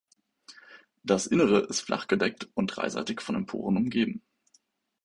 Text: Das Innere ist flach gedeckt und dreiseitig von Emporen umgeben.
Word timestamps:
Das 1.03 1.27
Innere 1.27 1.59
ist 1.59 1.81
flach 1.81 2.07
gedeckt 2.07 2.49
und 2.55 2.75
dreiseitig 2.75 3.21
von 3.21 3.35
Emporen 3.35 3.77
umgeben. 3.77 4.23